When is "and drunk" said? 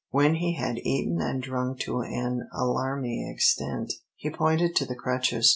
1.21-1.77